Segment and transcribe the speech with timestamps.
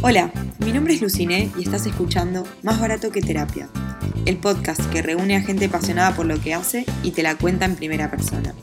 [0.00, 3.68] Hola, mi nombre es Lucine y estás escuchando Más Barato que Terapia,
[4.26, 7.64] el podcast que reúne a gente apasionada por lo que hace y te la cuenta
[7.64, 8.54] en primera persona.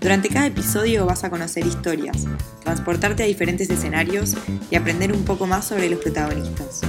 [0.00, 2.26] Durante cada episodio vas a conocer historias,
[2.62, 4.36] transportarte a diferentes escenarios
[4.70, 6.82] y aprender un poco más sobre los protagonistas.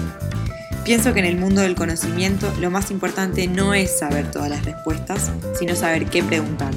[0.84, 4.63] Pienso que en el mundo del conocimiento lo más importante no es saber todas las
[4.63, 6.72] respuestas, sino saber qué preguntar.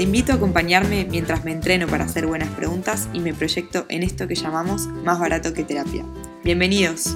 [0.00, 4.02] Te invito a acompañarme mientras me entreno para hacer buenas preguntas y me proyecto en
[4.02, 6.06] esto que llamamos más barato que terapia.
[6.42, 7.14] Bienvenidos.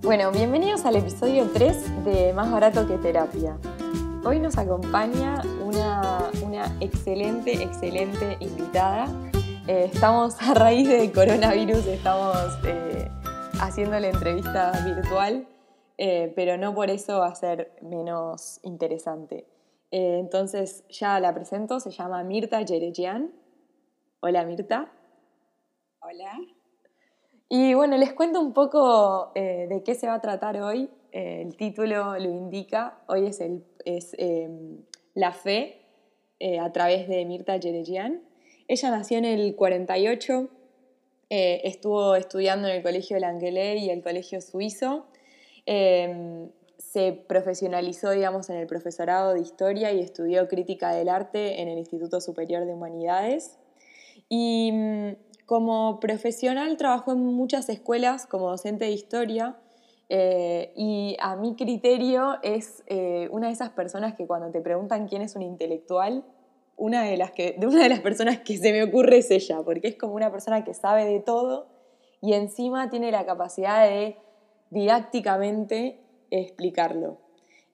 [0.00, 3.58] Bueno, bienvenidos al episodio 3 de Más barato que terapia.
[4.24, 6.30] Hoy nos acompaña una,
[6.80, 9.08] excelente, excelente invitada.
[9.66, 13.10] Eh, estamos a raíz del coronavirus, estamos eh,
[13.60, 15.46] haciendo la entrevista virtual
[16.00, 19.46] eh, pero no por eso va a ser menos interesante.
[19.90, 23.32] Eh, entonces ya la presento, se llama Mirta Yerejian.
[24.20, 24.92] Hola Mirta.
[26.00, 26.38] Hola.
[27.48, 30.88] Y bueno, les cuento un poco eh, de qué se va a tratar hoy.
[31.10, 35.80] el título lo indica, hoy es, el, es em, La fe
[36.60, 38.22] a través de Mirta Yerejian.
[38.68, 40.48] Ella nació en el 48,
[41.30, 45.06] estuvo estudiando en el Colegio Langele y el Colegio Suizo
[45.70, 51.68] Em, se profesionalizó, digamos, en el profesorado de historia y estudió crítica del arte en
[51.68, 53.58] el Instituto Superior de Humanidades.
[54.30, 59.58] Y mm, como profesional trabajó en muchas escuelas como docente de historia
[60.08, 65.06] eh, y a mi criterio es eh, una de esas personas que cuando te preguntan
[65.06, 66.24] quién es un intelectual,
[66.78, 69.60] una de, las que, de una de las personas que se me ocurre es ella,
[69.62, 71.66] porque es como una persona que sabe de todo
[72.22, 74.16] y encima tiene la capacidad de
[74.70, 77.18] didácticamente explicarlo.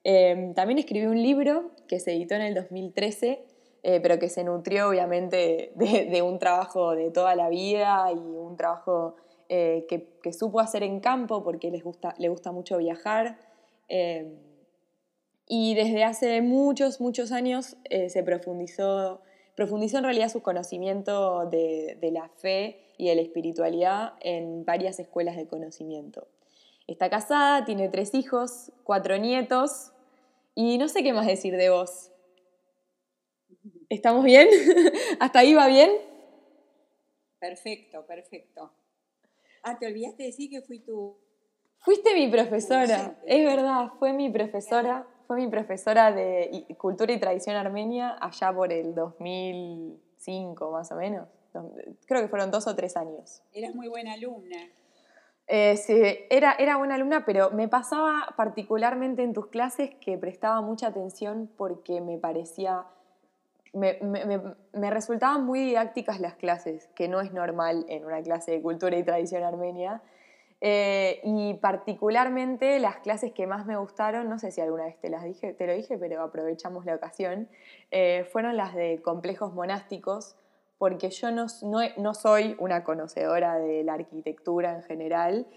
[0.03, 3.43] Em, también escribí un libro que se editó en el 2013,
[3.81, 8.55] eh, pero que se nutrió obviamente de, un trabajo de toda la vida y un
[8.55, 9.15] trabajo
[9.49, 13.39] eh, que, supo hacer en campo porque les gusta, le gusta mucho viajar.
[13.87, 14.37] Em,
[15.47, 19.21] y desde hace muchos, muchos años eh, se profundizó,
[19.55, 24.99] profundizó en realidad su conocimiento de, de la fe y de la espiritualidad en varias
[24.99, 26.27] escuelas de conocimiento.
[26.87, 29.91] Está casada, tiene tres hijos, cuatro nietos
[30.53, 32.11] y no sé qué más decir de vos.
[33.89, 34.47] ¿Estamos bien?
[35.19, 35.91] ¿Hasta ahí va bien?
[37.39, 38.71] Perfecto, perfecto.
[39.63, 41.17] Ah, te olvidaste de decir que fui tú.
[41.79, 47.55] Fuiste mi profesora, es verdad, fue mi profesora, fue mi profesora de Cultura y Tradición
[47.55, 51.27] Armenia allá por el 2005 más o menos.
[52.05, 53.41] Creo que fueron dos o tres años.
[53.53, 54.57] Eras muy buena alumna.
[55.47, 60.61] Eh, sí, era, era buena alumna, pero me pasaba particularmente en tus clases que prestaba
[60.61, 62.85] mucha atención porque me parecía,
[63.73, 63.99] me,
[64.89, 69.03] resultaban muy didácticas las clases, que no es normal en una clase de cultura y
[69.03, 70.01] tradición armenia.
[70.61, 75.09] Eh, y particularmente las clases que más me gustaron, no sé si alguna vez te
[75.09, 77.49] las dije, te lo dije, pero aprovechamos la ocasión,
[77.91, 80.35] eh, fueron las de complejos monásticos,
[80.77, 81.47] porque yo no,
[82.13, 85.47] soy una conocedora de la arquitectura en general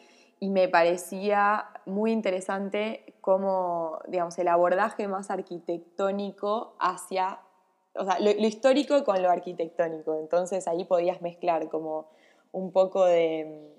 [0.41, 7.41] y me parecía muy interesante cómo, digamos, el abordaje más arquitectónico hacia,
[7.95, 10.17] o sea, lo, histórico con lo arquitectónico.
[10.21, 12.07] Entonces ahí podías mezclar como
[12.53, 13.75] un poco de,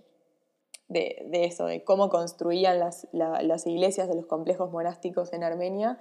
[0.90, 5.98] de, eso, de cómo construían las, las, iglesias de los complejos monásticos en Armenia,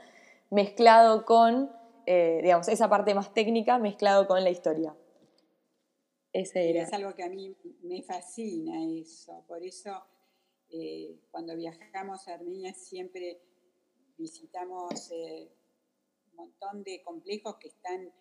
[0.51, 1.71] mezclado con,
[2.07, 4.95] eh, digamos, esa parte más técnica, mezclado con la historia.
[6.83, 9.45] Es algo que a mí me fascina eso.
[9.47, 10.05] Por eso
[10.71, 13.41] eh, cuando viajamos a Armenia siempre
[14.17, 15.49] visitamos eh,
[16.31, 18.13] un montón de complejos que están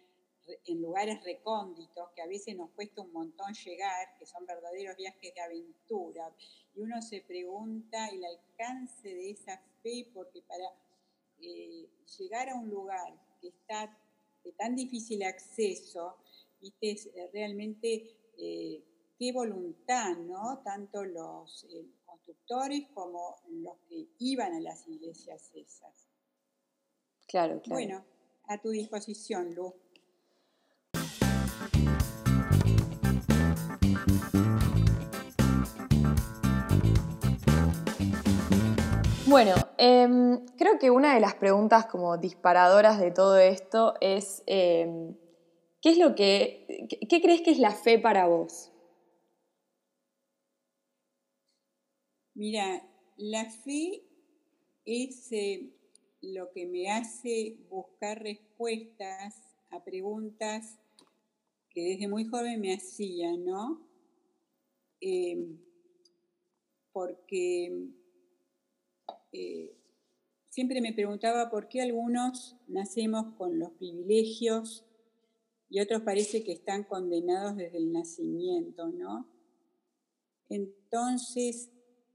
[0.65, 5.33] en lugares recónditos, que a veces nos cuesta un montón llegar, que son verdaderos viajes
[5.33, 6.33] de aventura.
[6.73, 10.65] Y uno se pregunta el alcance de esa fe, porque para
[11.41, 13.97] eh, llegar a un lugar que está
[14.43, 16.17] de tan difícil acceso,
[16.59, 18.83] viste, eh, realmente eh,
[19.17, 20.61] qué voluntad, ¿no?
[20.63, 26.07] Tanto los eh, constructores como los que iban a las iglesias esas.
[27.27, 27.81] Claro, claro.
[27.81, 28.05] Bueno,
[28.45, 29.73] a tu disposición, Lu.
[39.25, 45.17] Bueno, em, creo que una de las preguntas como disparadoras de todo esto es em,
[45.81, 48.71] ¿Qué es lo que, qué crees que es la fe para vos?
[52.33, 52.87] Mira,
[53.17, 54.03] la fe
[54.85, 55.71] es eh,
[56.21, 59.35] lo que me hace buscar respuestas
[59.69, 60.79] a preguntas
[61.69, 63.87] que desde muy joven me hacía, ¿no?
[64.99, 65.59] Em,
[66.91, 67.91] porque
[69.31, 69.75] eh,
[70.49, 74.86] siempre me preguntaba por qué algunos nacemos con los privilegios
[75.69, 79.27] y otros parece que están condenados desde el nacimiento, ¿no?
[80.49, 81.69] Entonces,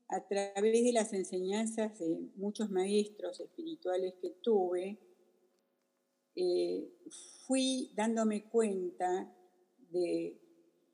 [0.08, 4.98] a través de las enseñanzas de muchos maestros espirituales que tuve,
[6.34, 6.90] eh,
[7.46, 9.34] fui dándome cuenta
[9.90, 10.40] de,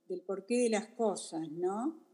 [0.08, 2.04] del porqué de las cosas, ¿no?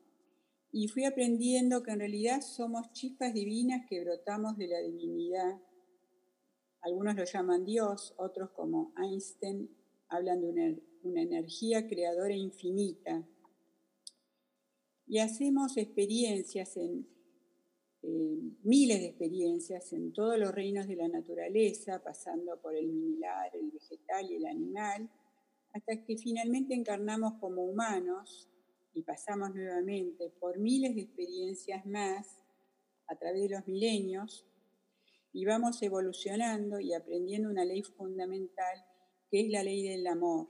[0.73, 5.61] Y fui aprendiendo que en realidad somos chispas divinas que brotamos de la divinidad.
[6.83, 9.71] Algunos lo llaman Dios, otros como Einstein
[10.15, 13.27] hablan de una, una energía creadora infinita.
[15.07, 17.07] Y hacemos experiencias en,
[18.63, 23.71] miles de experiencias en todos los reinos de la naturaleza, pasando por el mineral, el
[23.71, 25.09] vegetal y el animal,
[25.73, 28.49] hasta que finalmente encarnamos como humanos
[28.93, 32.39] y pasamos nuevamente por miles de experiencias más
[33.07, 34.47] a través de los milenios
[35.33, 38.85] y vamos evolucionando y aprendiendo una ley fundamental
[39.31, 40.49] que es la ley del amor,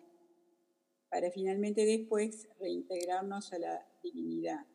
[1.08, 4.66] para finalmente después reintegrarnos a la divinidad.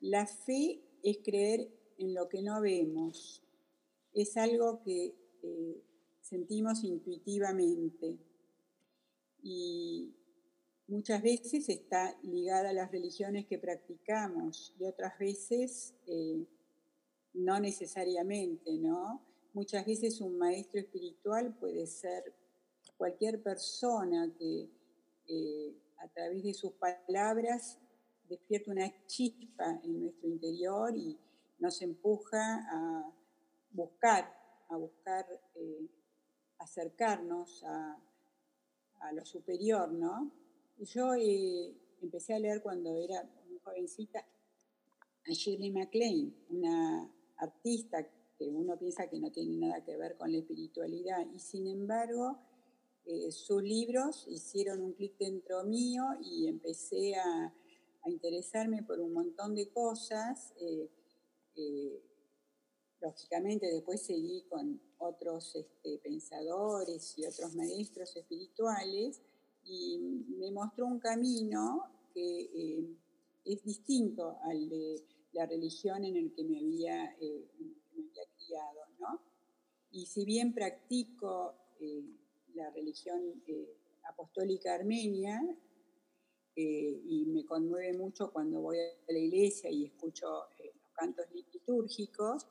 [0.00, 1.68] La fe es creer
[1.98, 3.42] en lo que no vemos,
[4.12, 5.82] es algo que eh,
[6.20, 8.18] sentimos intuitivamente
[9.42, 10.14] y
[10.88, 16.46] muchas veces está ligada a las religiones que practicamos y otras veces eh,
[17.34, 19.22] no necesariamente, ¿no?
[19.52, 22.34] Muchas veces un maestro espiritual puede ser
[22.96, 24.68] cualquier persona que
[25.28, 27.78] eh, a través de sus palabras
[28.28, 31.18] despierta una chispa en nuestro interior y
[31.58, 33.12] nos empuja a
[33.70, 34.32] buscar,
[34.68, 35.88] a buscar eh,
[36.58, 38.02] acercarnos a,
[39.12, 40.32] lo superior, ¿no?
[40.78, 41.72] Yo eh,
[42.02, 48.04] empecé a leer cuando era muy jovencita a Shirley MacLaine, una artista
[48.36, 52.40] que uno piensa que no tiene nada que ver con la espiritualidad, y sin embargo
[53.08, 57.54] eh, sus libros hicieron un clic dentro mío y empecé a,
[58.08, 60.52] interesarme por un montón de cosas.
[60.60, 60.88] Eh,
[61.56, 62.00] eh,
[63.00, 69.20] lógicamente después seguí con otros este, pensadores y otros maestros espirituales
[69.64, 69.98] y
[70.38, 71.82] me mostró un camino
[72.14, 72.86] que
[73.44, 78.80] es distinto al de la religión en el que me había, criado.
[79.90, 81.56] Y si bien practico
[82.56, 83.76] la religión eh,
[84.08, 85.40] apostólica armenia
[86.56, 90.26] eh, y me conmueve mucho cuando voy a la iglesia y escucho
[90.58, 92.46] eh, los cantos litúrgicos,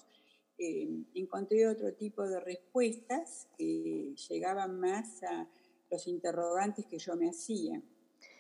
[0.58, 5.50] encontré otro tipo de respuestas que llegaban más a
[5.92, 7.82] los interrogantes que yo me hacía.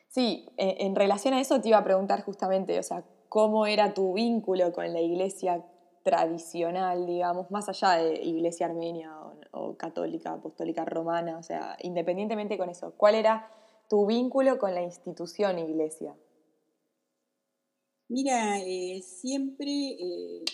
[0.07, 4.13] Sí, en relación a eso te iba a preguntar justamente, o sea, ¿cómo era tu
[4.13, 5.61] vínculo con la iglesia
[6.03, 9.34] tradicional, digamos, más allá de iglesia armenia o,
[9.77, 13.49] católica, apostólica romana, o sea, independientemente con eso, ¿cuál era
[13.89, 16.15] tu vínculo con la institución iglesia?
[18.07, 20.45] Mira, eh, siempre eh,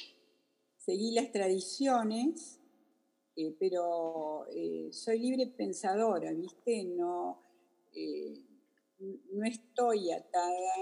[0.77, 2.59] seguí las tradiciones,
[3.35, 4.45] eh, pero
[4.91, 6.83] soy libre pensadora, ¿viste?
[6.85, 7.41] No,
[9.31, 10.73] no estoy atada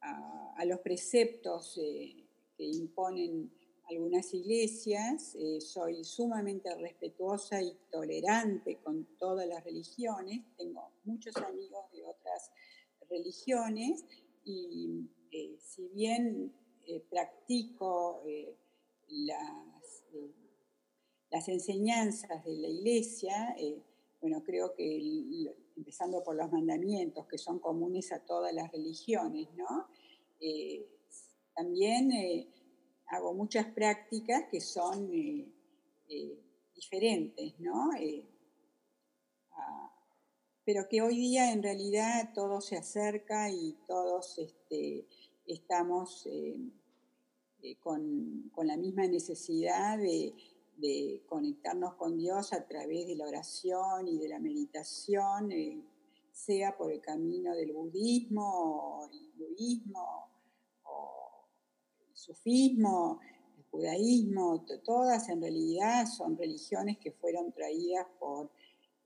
[0.00, 3.50] a los preceptos que imponen
[3.92, 11.90] algunas iglesias, eh, soy sumamente respetuosa y tolerante con todas las religiones, tengo muchos amigos
[11.92, 12.50] de otras
[13.08, 14.04] religiones
[14.44, 16.52] y eh, si bien
[17.08, 18.22] practico
[19.08, 19.48] las,
[21.48, 23.56] enseñanzas de la iglesia,
[24.20, 24.98] bueno, creo que
[25.76, 29.86] empezando por los mandamientos que son comunes a todas las religiones, ¿no?
[30.40, 30.86] Eh,
[31.54, 32.48] también eh,
[33.12, 35.08] hago muchas prácticas que son
[36.08, 36.38] eh,
[36.74, 37.90] diferentes, ¿no?
[40.64, 45.06] pero que hoy día en realidad todo se acerca y todos este,
[45.46, 46.28] estamos
[47.80, 50.34] con, con, la misma necesidad de,
[50.76, 55.80] de conectarnos con Dios a través de la oración y de la meditación, eh,
[56.32, 60.31] sea por el camino del budismo, hinduismo,
[62.22, 63.20] sufismo,
[63.56, 68.50] el judaísmo, todas en realidad son religiones que fueron traídas por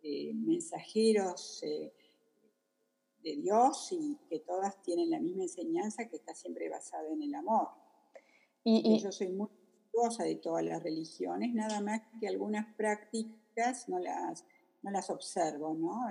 [0.02, 1.92] eh, mensajeros eh,
[3.23, 7.35] de Dios y que todas tienen la misma enseñanza que está siempre basada en el
[7.35, 7.68] amor.
[8.62, 9.49] Y, yo soy muy
[10.18, 14.44] de todas las religiones, nada más que algunas prácticas no las,
[14.82, 16.06] no las observo, ¿no?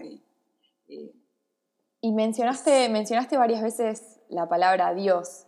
[2.01, 5.45] y mencionaste, mencionaste varias veces la palabra Dios.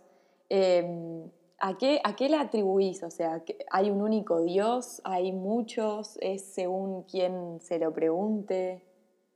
[0.48, 3.02] Em, ¿A qué, ¿A qué le atribuís?
[3.02, 5.00] O sea, ¿hay un único Dios?
[5.04, 6.16] ¿Hay muchos?
[6.20, 8.84] ¿Es según quien se lo pregunte?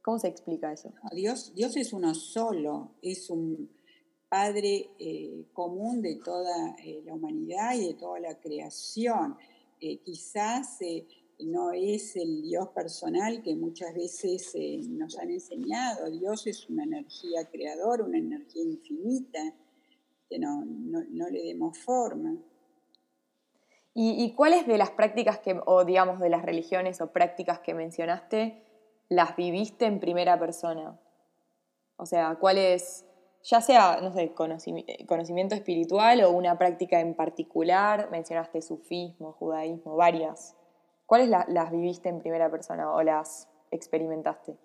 [0.03, 0.93] ¿Cómo se explica eso?
[1.13, 3.71] Dios, Dios es uno solo, es un
[4.29, 9.37] Padre eh, común de toda eh, la humanidad y de toda la creación.
[9.79, 10.79] Eh, quizás
[11.41, 14.55] no es el Dios personal que muchas veces
[14.89, 16.11] nos han enseñado.
[16.11, 19.55] Dios es una energía creadora, una energía infinita
[20.39, 22.37] no, no, le demos forma.
[23.95, 28.65] ¿Y, cuáles de las prácticas que, o digamos de las religiones o prácticas que mencionaste,
[29.11, 30.99] las viviste en primera persona?
[31.97, 33.05] O sea, ¿cuáles,
[33.43, 40.57] ya sea, no sé, conocimiento espiritual o una práctica en particular, mencionaste sufismo, judaísmo, varias.
[41.05, 44.57] ¿Cuáles las viviste en primera persona o las experimentaste?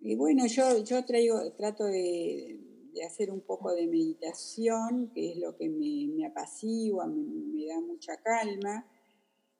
[0.00, 2.58] Y bueno, yo, yo traigo, trato de,
[2.92, 8.16] de hacer un poco de meditación, que es lo que me, apacigua, me, da mucha
[8.18, 8.86] calma,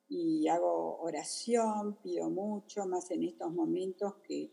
[0.09, 4.51] y hago oración, pido mucho, más en estos momentos que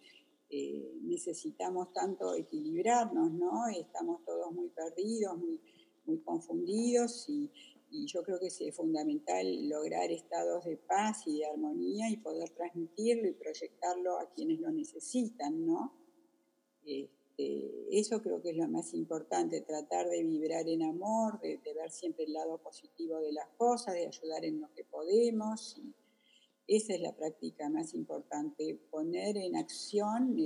[0.50, 3.66] eh, necesitamos tanto equilibrarnos, ¿no?
[3.68, 5.60] Estamos todos muy perdidos, muy,
[6.06, 7.50] muy confundidos y,
[7.90, 12.50] y yo creo que es fundamental lograr estados de paz y de armonía y poder
[12.50, 15.94] transmitirlo y proyectarlo a quienes lo necesitan, ¿no?
[17.38, 21.60] Este, eh, eso creo que es lo más importante, tratar de vibrar en amor, de,
[21.74, 25.80] ver siempre el lado positivo de las cosas, de ayudar en lo que podemos.
[26.66, 30.36] esa es la práctica más importante, poner en acción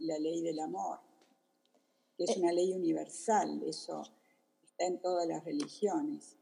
[0.00, 0.98] la ley del amor,
[2.16, 2.40] que es eh.
[2.40, 4.02] una ley universal, eso
[4.62, 6.36] está en todas las religiones.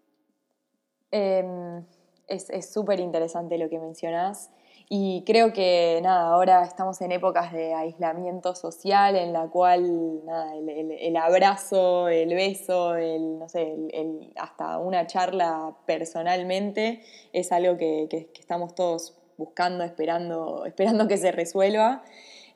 [1.10, 1.84] Em,
[2.26, 4.50] es súper interesante lo que mencionás.
[4.90, 10.54] Y creo que nada, ahora estamos en épocas de aislamiento social en la cual nada,
[10.56, 17.02] el, abrazo, el beso, el, no sé, el, hasta una charla personalmente
[17.34, 22.02] es algo que, estamos todos buscando, esperando, esperando que se resuelva.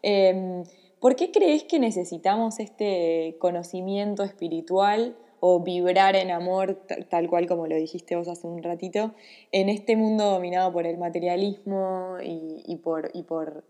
[0.00, 0.64] Em,
[1.00, 7.66] ¿Por qué crees que necesitamos este conocimiento espiritual o vibrar en amor, tal cual como
[7.66, 9.12] lo dijiste vos hace un ratito,
[9.50, 13.64] en este mundo dominado por el materialismo y, por, y por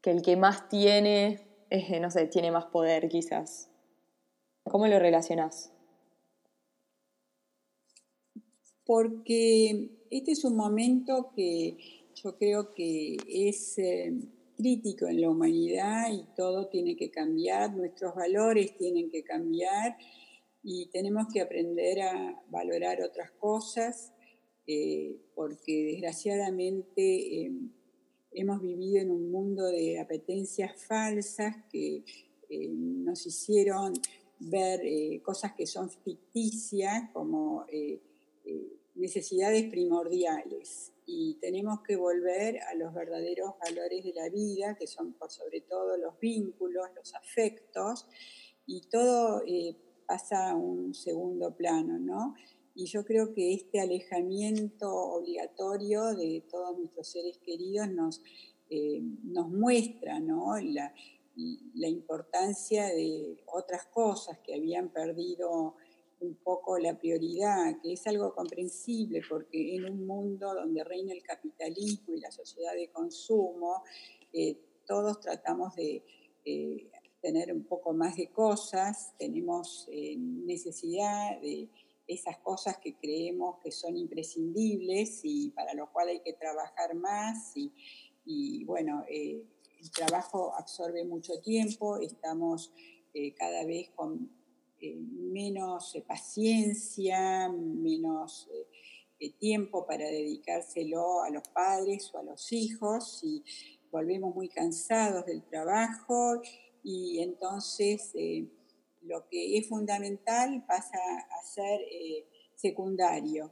[0.00, 1.38] que el que más tiene,
[2.00, 3.68] no sé, tiene más poder quizás.
[4.64, 5.70] ¿Cómo lo relacionás?
[8.84, 11.76] Porque este es un momento que
[12.16, 14.12] yo creo que es eh,
[14.56, 19.96] crítico en la humanidad y todo tiene que cambiar, nuestros valores tienen que cambiar
[20.64, 24.14] y tenemos que aprender a valorar otras cosas
[24.66, 27.70] eh, porque desgraciadamente em,
[28.32, 32.02] hemos vivido en un mundo de apetencias falsas que
[32.48, 33.92] eh, nos hicieron
[34.38, 37.66] ver eh, cosas que son ficticias como
[38.94, 40.92] necesidades primordiales.
[41.06, 45.60] Y tenemos que volver a los verdaderos valores de la vida, que son por sobre
[45.60, 48.06] todo los vínculos, los afectos,
[48.66, 49.42] y todo
[50.06, 52.34] pasa a un segundo plano, ¿no?
[52.74, 58.20] Y yo creo que este alejamiento obligatorio de todos nuestros seres queridos nos,
[58.68, 60.58] eh, nos muestra ¿no?
[60.58, 60.92] la,
[61.74, 65.76] la, importancia de otras cosas que habían perdido
[66.20, 71.22] un poco la prioridad, que es algo comprensible porque en un mundo donde reina el
[71.22, 73.84] capitalismo y la sociedad de consumo,
[74.32, 76.02] eh, todos tratamos de
[76.44, 76.90] eh,
[77.24, 81.70] tener un poco más de cosas, tenemos eh, necesidad de
[82.06, 87.54] esas cosas que creemos que son imprescindibles y para lo cual hay que trabajar más
[88.26, 89.42] y, bueno, eh,
[89.80, 92.74] el trabajo absorbe mucho tiempo, estamos
[93.14, 94.30] eh, cada vez con
[95.32, 98.50] menos paciencia, menos
[99.38, 103.42] tiempo para dedicárselo a los padres o a los hijos y
[103.90, 106.42] volvemos muy cansados del trabajo
[106.84, 108.46] y entonces eh,
[109.02, 113.50] lo que es fundamental pasa a ser eh, secundario.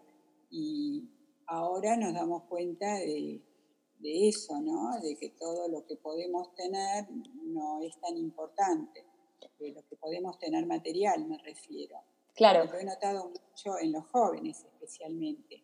[0.50, 1.08] Y
[1.46, 3.40] ahora nos damos cuenta de,
[4.04, 5.00] eso, ¿no?
[5.00, 7.06] De que todo lo que podemos tener
[7.44, 9.04] no es tan importante,
[9.58, 11.98] de lo que podemos tener material me refiero.
[12.34, 12.64] Claro.
[12.64, 15.62] Lo he notado mucho en los jóvenes especialmente.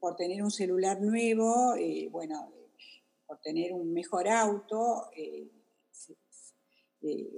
[0.00, 2.50] por tener un celular nuevo, eh, bueno,
[3.26, 5.50] por tener un mejor auto, eh,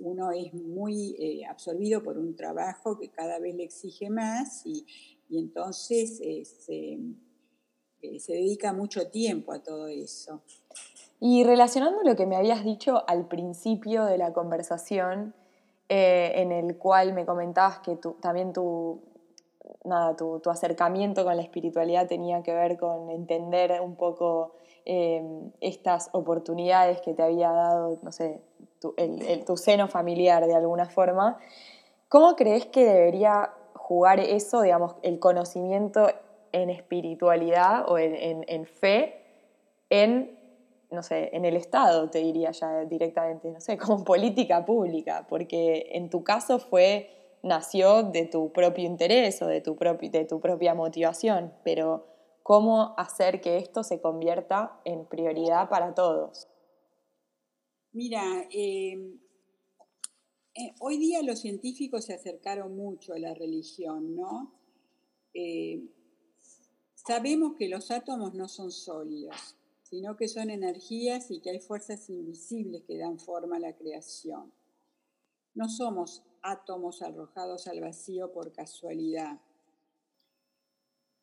[0.01, 4.87] uno es muy eh, absorbido por un trabajo que cada vez le exige más y,
[5.31, 10.43] entonces eh, se, dedica mucho tiempo a todo eso.
[11.21, 15.35] Y relacionando lo que me habías dicho al principio de la conversación,
[15.89, 19.03] eh, en el cual me comentabas que también tu,
[19.85, 25.23] nada, tu, acercamiento con la espiritualidad tenía que ver con entender un poco eh,
[25.61, 28.43] estas oportunidades que te había dado, no sé,
[28.81, 28.95] tu,
[29.47, 31.39] tu seno familiar de alguna forma.
[32.09, 33.53] ¿Cómo crees que debería
[33.89, 36.09] jugar eso, digamos, el conocimiento
[36.53, 39.23] en espiritualidad o en, fe
[39.91, 40.39] en,
[40.91, 45.91] no sé, en el Estado, te diría ya directamente, no sé, como política pública, porque
[45.93, 47.11] en tu caso fue,
[47.43, 52.05] nació de tu propio interés o de tu, de tu propia motivación, pero
[52.43, 56.49] ¿cómo hacer que esto se convierta en prioridad para todos?
[57.93, 59.19] Mira, em,
[60.55, 64.53] eh, hoy día los científicos se acercaron mucho a la religión, ¿no?
[65.33, 65.89] Eh,
[66.95, 72.11] sabemos que los átomos no son sólidos, sino que son energías y que hay fuerzas
[72.11, 74.53] invisibles que dan forma a la creación.
[75.55, 79.41] No somos átomos arrojados al vacío por casualidad.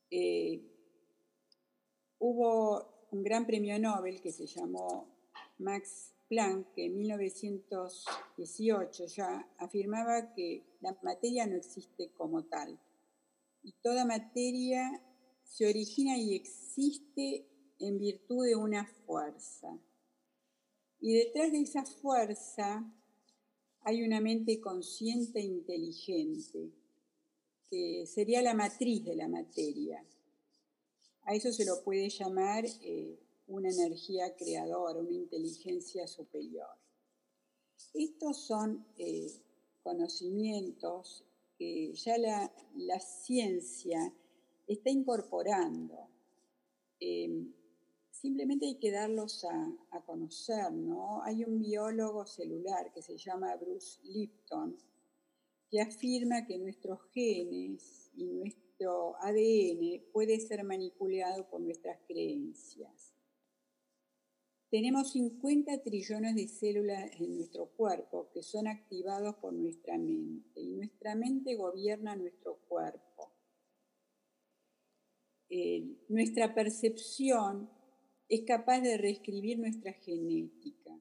[0.09, 0.61] Eh,
[2.17, 5.07] hubo un gran premio Nobel que se llamó
[5.59, 12.79] Max Planck, que en 1918 ya afirmaba que la materia no existe como tal.
[13.63, 15.03] Y toda materia
[15.43, 17.47] se origina y existe
[17.79, 19.77] en virtud de una fuerza.
[20.99, 22.91] Y detrás de esa fuerza
[23.81, 26.71] hay una mente consciente e inteligente,
[27.69, 30.03] que sería la matriz de la materia.
[31.23, 36.69] A eso se lo puede llamar eh, una energía creadora, una inteligencia superior.
[37.93, 39.31] Estos son eh,
[39.83, 41.23] conocimientos
[41.57, 44.13] que ya la, ciencia
[44.67, 46.09] está incorporando.
[46.99, 47.53] Em,
[48.11, 51.21] simplemente hay que darlos a, a, conocer, ¿no?
[51.23, 54.77] Hay un biólogo celular que se llama Bruce Lipton
[55.69, 63.14] que afirma que nuestros genes y nuestro ADN puede ser manipulado por nuestras creencias.
[64.75, 70.67] Tenemos 50 trillones de células en nuestro cuerpo que son activados por nuestra mente y
[70.67, 73.31] nuestra mente gobierna nuestro cuerpo.
[75.47, 77.69] Eh, nuestra percepción
[78.27, 80.99] es capaz de reescribir nuestra genética.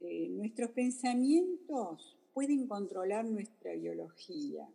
[0.00, 4.68] Eh, nuestros pensamientos pueden controlar nuestra biología.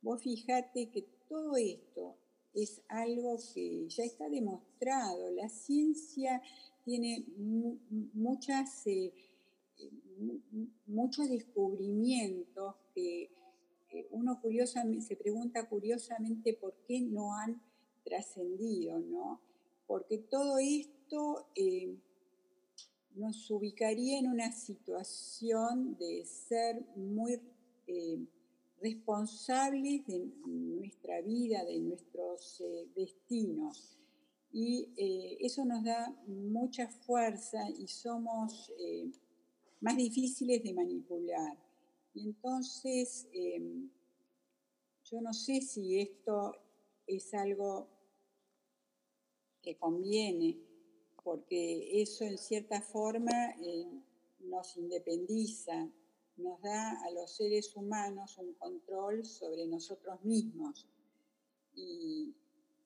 [0.00, 2.16] Vos fijate que todo esto
[2.62, 5.30] es algo que ya está demostrado.
[5.32, 6.42] La ciencia
[6.84, 7.24] tiene
[8.14, 9.12] muchas, eh,
[10.86, 13.30] muchos descubrimientos que
[13.90, 17.62] eh, uno curiosamente, se pregunta curiosamente por qué no han
[18.04, 19.40] trascendido, ¿no?
[19.86, 21.96] Porque todo esto eh,
[23.14, 27.40] nos ubicaría en una situación de ser muy
[28.80, 33.98] responsables de nuestra vida, de nuestros eh, destinos.
[34.50, 39.10] Y eh, eso nos da mucha fuerza y somos eh,
[39.80, 41.58] más difíciles de manipular.
[42.14, 43.90] Y entonces, em,
[45.04, 46.54] yo no sé si esto
[47.06, 47.88] es algo
[49.62, 50.58] que conviene,
[51.22, 53.54] porque eso en cierta forma
[54.40, 55.90] nos independiza,
[56.38, 60.86] nos da a los seres humanos un control sobre nosotros mismos.
[61.74, 62.34] Y,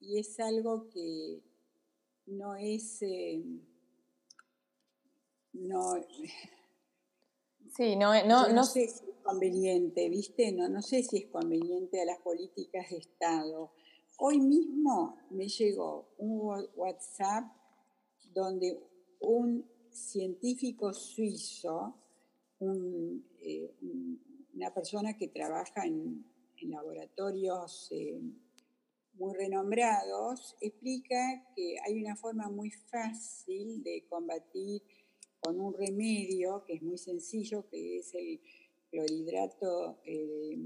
[0.01, 1.41] es algo que
[2.25, 3.01] no es...
[3.01, 3.41] Eh,
[5.53, 5.93] no,
[7.77, 10.51] sí, no, no, no, sé si es conveniente, ¿viste?
[10.51, 13.71] No, no sé si es conveniente a las políticas de Estado.
[14.17, 17.45] Hoy mismo me llegó un WhatsApp
[18.33, 18.79] donde
[19.19, 21.95] un científico suizo
[23.41, 23.73] eh,
[24.53, 28.21] una persona que trabaja en, laboratorios eh,
[29.15, 34.81] muy renombrados, explica que hay una forma muy fácil de combatir
[35.41, 38.39] con un remedio que es muy sencillo, que es el
[38.89, 40.57] clorhidrato eh,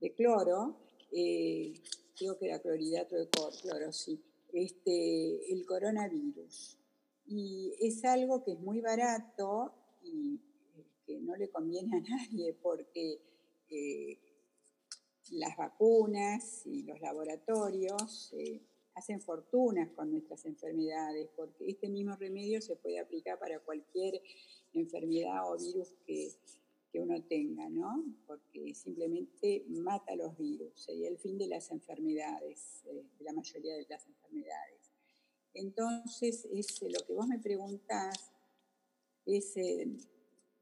[0.00, 0.78] de cloro,
[1.10, 6.78] creo que era clorhidrato de cloro, sí, este, el coronavirus.
[7.26, 10.40] Y es algo que es muy barato y
[11.08, 13.18] que no le conviene a nadie porque
[13.70, 14.18] eh,
[15.30, 18.60] las vacunas y los laboratorios eh,
[18.94, 24.20] hacen fortunas con nuestras enfermedades, porque este mismo remedio se puede aplicar para cualquier
[24.74, 26.30] enfermedad o virus que,
[26.94, 28.04] uno tenga, ¿no?
[28.26, 33.76] Porque simplemente mata los virus, sería el fin de las enfermedades, eh, de la mayoría
[33.76, 34.90] de las enfermedades.
[35.54, 38.32] entonces es, lo que vos me preguntás
[39.26, 39.54] es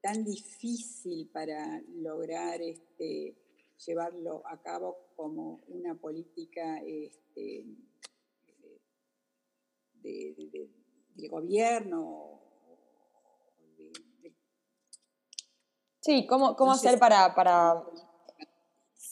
[0.07, 3.35] tan difícil para lograr este,
[3.85, 7.65] llevarlo a cabo como una política este,
[9.95, 12.41] de, gobierno.
[15.99, 17.83] sí, ¿cómo, cómo hacer para, para,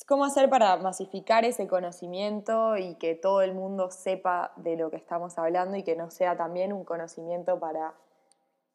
[0.07, 4.96] cómo hacer para masificar ese conocimiento y que todo el mundo sepa de lo que
[4.96, 7.94] estamos hablando y que no sea también un conocimiento para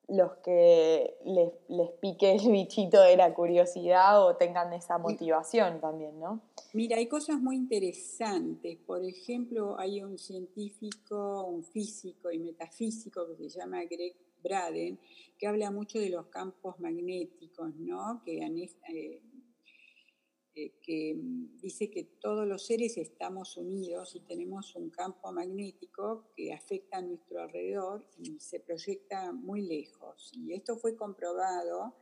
[0.09, 6.19] los que les, les, pique el bichito de la curiosidad o tengan esa motivación también,
[6.19, 6.41] ¿no?
[6.73, 8.77] Mira, hay cosas muy interesantes.
[8.85, 14.99] Por ejemplo, hay un científico, un físico y metafísico que se llama Greg Braden,
[15.37, 18.21] que habla mucho de los campos magnéticos, ¿no?
[18.23, 19.21] Que eh,
[20.55, 26.31] eh, que mm, dice que todos los seres estamos unidos y tenemos un campo magnético
[26.35, 30.31] que afecta a nuestro alrededor y se proyecta muy lejos.
[30.35, 31.95] Y esto fue comprobado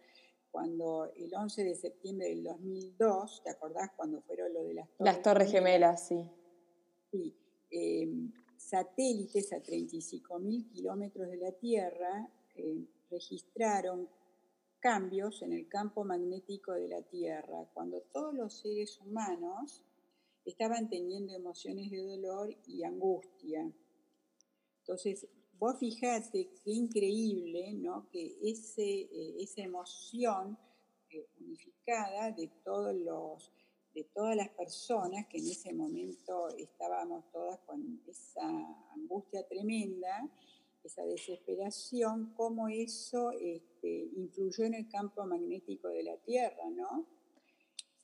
[0.51, 5.13] cuando el 11 de septiembre del 2002, ¿te acordás cuando fueron lo de las Torres,
[5.13, 6.07] las torres Gemelas?
[6.07, 6.29] sí.
[7.11, 7.35] Sí.
[7.69, 14.09] Em, satélites a 35.000 kilómetros de la Tierra eh, registraron
[14.79, 19.83] cambios en el campo magnético de la Tierra, cuando todos los seres humanos
[20.45, 23.69] estaban teniendo emociones de dolor y angustia.
[24.79, 25.27] Entonces,
[25.59, 28.07] vos fijate qué increíble, ¿no?
[28.11, 30.57] Que ese, eh, esa emoción
[31.09, 33.51] eh, unificada de todos los
[33.97, 38.47] de todas las personas que en ese momento estábamos todas con esa
[38.93, 40.29] angustia tremenda,
[40.83, 43.31] esa desesperación, cómo eso
[43.87, 47.07] este, influyó en el campo magnético de la Tierra, ¿no?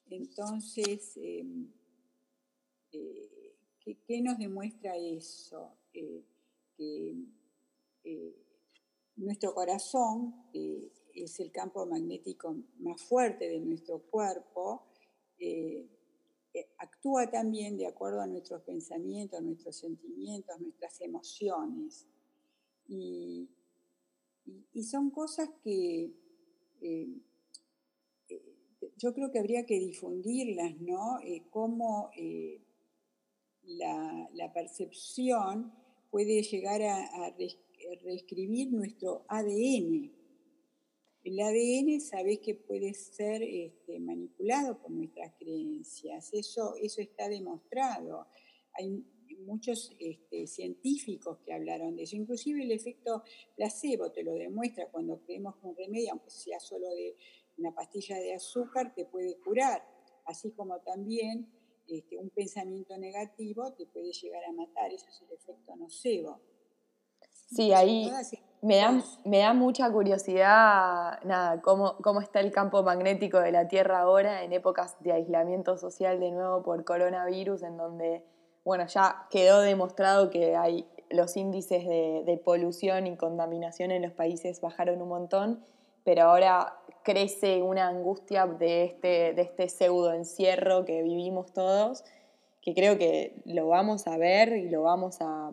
[0.10, 1.72] Entonces, em,
[2.92, 3.56] eh,
[4.08, 5.78] ¿qué, nos demuestra eso?
[5.94, 6.24] Eh,
[6.78, 7.16] que
[8.04, 8.36] eh,
[9.16, 14.88] nuestro corazón es el campo magnético más fuerte de nuestro cuerpo,
[16.78, 22.08] actúa también de acuerdo a nuestros pensamientos, nuestros sentimientos, nuestras emociones.
[22.88, 23.50] Y,
[24.84, 26.12] son cosas que
[26.82, 27.08] eh,
[28.30, 28.42] eh,
[28.98, 31.20] yo creo que habría que difundirlas, ¿no?
[31.22, 32.12] Eh, cómo
[33.64, 35.74] la, percepción
[36.12, 37.36] puede llegar a,
[38.04, 40.12] reescribir nuestro ADN.
[41.24, 48.28] El ADN, sabés que puede ser este, manipulado por nuestras creencias, eso, eso está demostrado.
[49.44, 53.24] Muchos este, científicos que hablaron de eso, inclusive el efecto
[53.56, 57.16] placebo te lo demuestra cuando creemos que un remedio, aunque sea solo de
[57.58, 59.84] una pastilla de azúcar, te puede curar,
[60.26, 61.48] así como también
[61.88, 66.40] este, un pensamiento negativo te puede llegar a matar, eso es el efecto nocebo.
[67.48, 68.10] Sí, ahí
[68.62, 73.68] me da, me da mucha curiosidad, nada, cómo, cómo está el campo magnético de la
[73.68, 78.24] Tierra ahora en épocas de aislamiento social de nuevo por coronavirus, en donde
[78.64, 84.62] bueno, ya quedó demostrado que hay los índices de, polución y contaminación en los países
[84.62, 85.64] bajaron un montón,
[86.04, 92.04] pero ahora crece una angustia de este, de este pseudo encierro que vivimos todos,
[92.62, 95.52] que creo que lo vamos a ver y lo vamos a,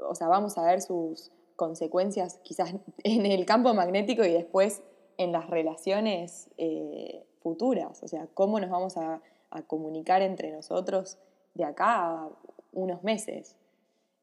[0.00, 4.82] o sea, vamos a ver sus consecuencias quizás en el campo magnético y después
[5.16, 11.18] en las relaciones eh, futuras, o sea, cómo nos vamos a, a comunicar entre nosotros
[11.54, 12.30] de acá a
[12.72, 13.56] unos meses.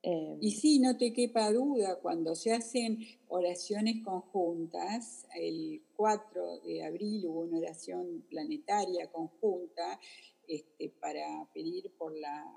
[0.04, 6.84] Eh, y sí, no te quepa duda, cuando se hacen oraciones conjuntas, el 4 de
[6.84, 10.00] abril hubo una oración planetaria conjunta
[10.48, 12.52] este, para pedir por la,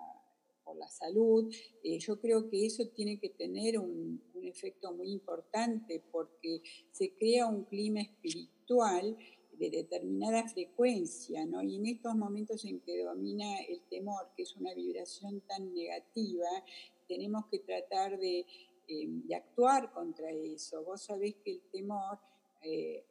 [0.64, 5.10] por la salud, eh, yo creo que eso tiene que tener un, un efecto muy
[5.10, 9.18] importante porque se crea un clima espiritual
[9.58, 11.62] de determinada frecuencia, ¿no?
[11.62, 16.48] Y en estos momentos en que domina el temor, que es una vibración tan negativa,
[17.08, 18.46] tenemos que tratar de,
[18.88, 20.82] em, actuar contra eso.
[20.84, 22.18] Vos sabés que el temor
[22.62, 23.04] eh,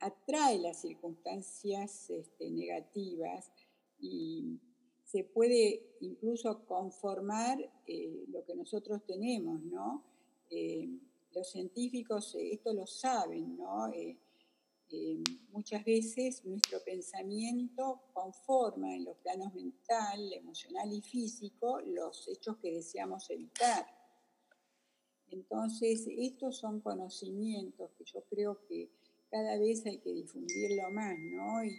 [0.00, 3.50] atrae las circunstancias este, negativas
[4.00, 4.58] y
[5.04, 10.02] se puede incluso conformar eh, lo que nosotros tenemos, ¿no?
[10.50, 10.88] Eh,
[11.34, 13.88] los científicos esto lo saben, ¿no?
[13.92, 14.16] Eh,
[15.50, 22.72] muchas veces nuestro pensamiento conforma en los planos mental, emocional y físico los hechos que
[22.72, 23.86] deseamos evitar.
[25.30, 28.90] Entonces, estos son conocimientos que yo creo que
[29.30, 31.64] cada vez hay que difundirlo más, ¿no?
[31.64, 31.76] Y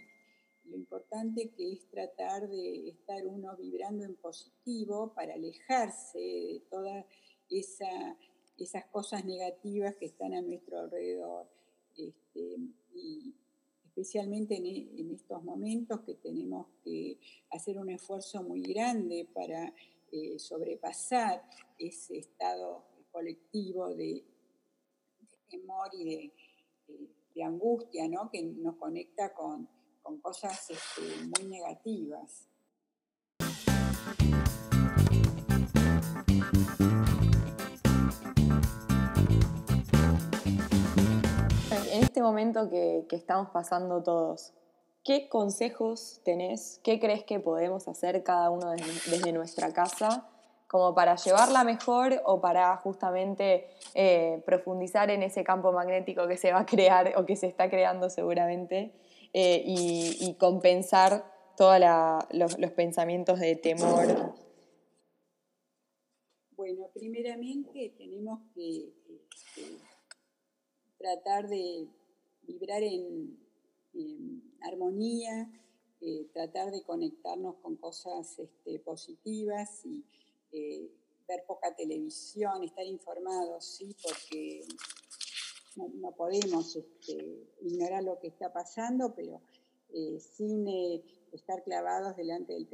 [0.64, 7.06] lo importante que es tratar de estar uno vibrando en positivo para alejarse de toda
[7.48, 11.48] esas cosas negativas que están a nuestro alrededor.
[11.96, 12.56] Este,
[12.94, 13.34] y
[13.84, 17.18] especialmente en, estos momentos que tenemos que
[17.50, 19.72] hacer un esfuerzo muy grande para
[20.12, 21.42] eh, sobrepasar
[21.78, 24.22] ese estado colectivo de,
[25.48, 26.04] temor y
[27.34, 28.30] de, angustia, ¿no?
[28.30, 29.68] que nos conecta con,
[30.22, 32.48] cosas este, muy negativas.
[42.16, 44.54] Este momento que, estamos pasando todos,
[45.04, 46.80] ¿qué consejos tenés?
[46.82, 50.26] ¿Qué crees que podemos hacer cada uno desde, nuestra casa
[50.66, 56.52] como para llevarla mejor o para justamente eh, profundizar en ese campo magnético que se
[56.54, 58.94] va a crear o que se está creando seguramente
[59.34, 61.78] eh, y, compensar todos
[62.30, 64.32] los, pensamientos de temor?
[66.52, 68.94] Bueno, primeramente tenemos que
[70.96, 71.90] tratar de
[72.46, 73.44] vibrar en,
[74.60, 75.50] armonía,
[76.00, 80.04] eh, tratar de conectarnos con cosas este, positivas y
[80.52, 80.90] eh,
[81.26, 84.66] ver poca televisión, estar informados, sí, porque
[85.76, 89.40] no, podemos este, ignorar lo que está pasando, pero
[89.94, 90.66] eh, sin
[91.32, 92.68] estar clavados delante del,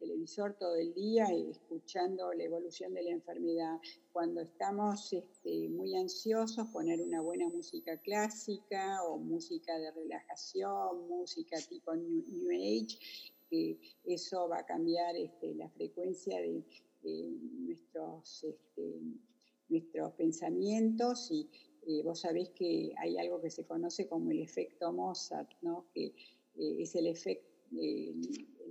[0.00, 3.78] televisor todo el día escuchando la evolución de la enfermedad.
[4.12, 11.58] Cuando estamos este, muy ansiosos, poner una buena música clásica o música de relajación, música
[11.68, 12.98] tipo New, Age,
[14.04, 16.64] eso va a cambiar este, la frecuencia de,
[17.02, 19.00] nuestros, este,
[19.68, 21.48] nuestros pensamientos y
[21.86, 25.86] eh, vos sabés que hay algo que se conoce como el efecto Mozart, ¿no?
[25.92, 26.06] que
[26.56, 28.20] eh, es el efecto el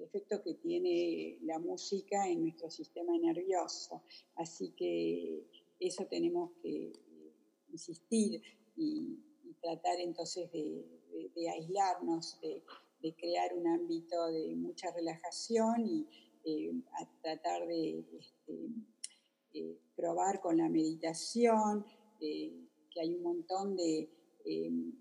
[0.09, 4.01] efecto que tiene la música en nuestro sistema nervioso.
[4.35, 5.45] Así que
[5.79, 7.33] eso tenemos que eh,
[7.71, 8.41] insistir
[8.75, 9.17] y,
[9.61, 16.07] tratar entonces de, aislarnos, de, crear un ámbito de mucha relajación y
[16.45, 16.71] eh,
[17.21, 18.69] tratar de este,
[19.53, 21.85] eh, probar con la meditación,
[22.19, 24.09] que hay un montón de...
[24.45, 24.97] en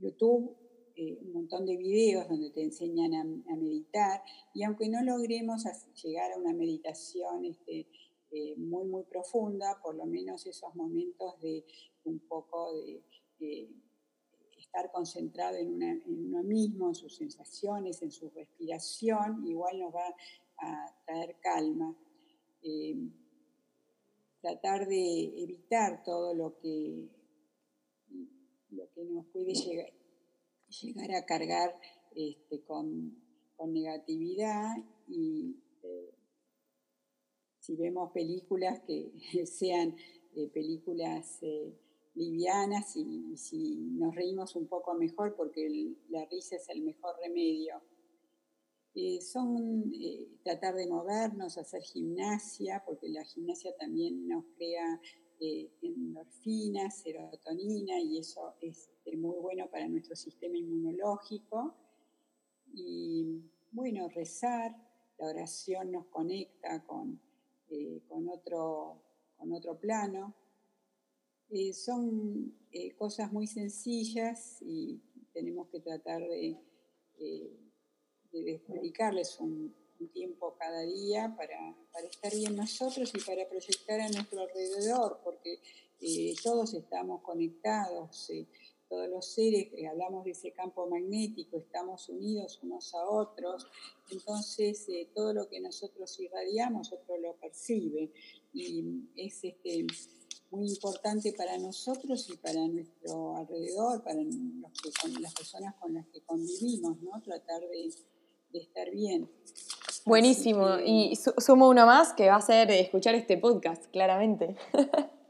[0.00, 0.61] YouTube
[1.02, 4.22] eh, un montón de videos donde te enseñan a, meditar
[4.54, 5.64] y aunque no logremos
[6.02, 7.88] llegar a una meditación este,
[8.30, 11.64] eh, muy, muy profunda, por lo menos esos momentos de
[12.04, 13.02] un poco de,
[14.56, 20.14] estar concentrado en, uno mismo, en sus sensaciones, en su respiración, igual nos va
[20.58, 21.94] a traer calma.
[22.62, 22.96] Eh,
[24.40, 27.08] tratar de evitar todo lo que,
[28.70, 29.92] lo que nos puede llegar,
[30.80, 31.78] llegar a cargar
[32.14, 33.20] este, con,
[33.64, 34.74] negatividad
[35.06, 35.54] y
[35.84, 36.12] eh,
[37.60, 39.12] si vemos películas que
[39.46, 39.94] sean
[40.34, 41.72] eh, películas eh,
[42.14, 47.80] livianas y, si nos reímos un poco mejor porque la risa es el mejor remedio.
[49.20, 49.92] son
[50.42, 55.00] tratar de movernos, hacer gimnasia, porque la gimnasia también nos crea
[55.82, 61.74] endorfinas, serotonina y eso es es muy bueno para nuestro sistema inmunológico.
[62.72, 64.74] Y bueno, rezar,
[65.18, 67.20] la oración nos conecta con,
[67.68, 69.02] eh, con, otro,
[69.36, 70.34] con otro plano.
[71.50, 75.00] Eh, son eh, cosas muy sencillas y
[75.32, 76.58] tenemos que tratar de,
[78.32, 79.74] dedicarles un,
[80.12, 81.76] tiempo cada día para,
[82.10, 85.60] estar bien nosotros y para proyectar a nuestro alrededor, porque
[86.42, 88.28] todos estamos conectados
[88.92, 93.66] todos los seres, hablamos de ese campo magnético, estamos unidos unos a otros,
[94.10, 98.12] entonces eh, todo lo que nosotros irradiamos, otro lo percibe
[98.52, 98.84] y
[99.16, 99.86] es este,
[100.50, 107.00] muy importante para nosotros y para nuestro alrededor, para las personas con las que convivimos,
[107.00, 107.12] ¿no?
[107.22, 107.94] tratar de,
[108.52, 109.26] estar bien.
[110.04, 114.54] Buenísimo, y sumo uno más que va a ser escuchar este podcast, claramente.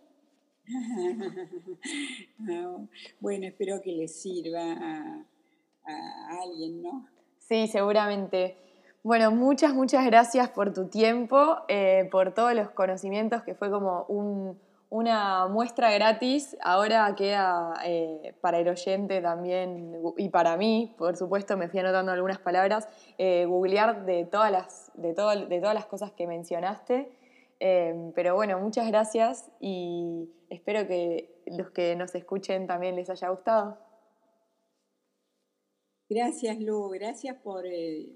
[3.21, 5.25] bueno, espero que les sirva a,
[6.43, 7.07] alguien, ¿no?
[7.39, 8.57] Sí, seguramente.
[9.03, 14.07] Bueno, muchas, muchas gracias por tu tiempo, eh, por todos los conocimientos, que fue como
[14.89, 16.57] una muestra gratis.
[16.63, 22.13] Ahora queda eh, para el oyente también y para mí, por supuesto, me fui anotando
[22.13, 22.87] algunas palabras,
[23.19, 27.11] eh, googlear de todas, las, de, de todas las cosas que mencionaste.
[27.65, 33.29] Em, pero bueno, muchas gracias y espero que los que nos escuchen también les haya
[33.29, 33.79] gustado.
[36.11, 38.11] Gracias, Lu, gracias por eh,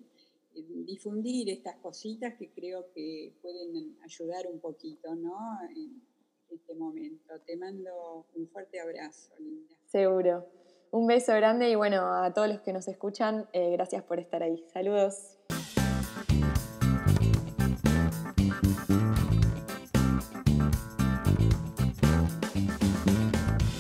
[0.85, 5.39] difundir estas cositas que creo que pueden ayudar un poquito, ¿no?
[5.71, 6.03] En
[6.51, 7.39] este momento.
[7.47, 9.77] Te mando un fuerte abrazo, Linda.
[9.85, 10.45] Seguro.
[10.91, 14.43] Un beso grande y bueno, a todos los que nos escuchan, eh, gracias por estar
[14.43, 14.65] ahí.
[14.73, 15.36] Saludos.